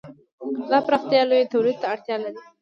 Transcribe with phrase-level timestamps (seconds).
[0.69, 2.39] دا پراختیا لوی تولید ته اړتیا لري.